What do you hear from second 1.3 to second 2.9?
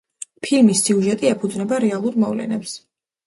ეფუძნება რეალურ მოვლენებს.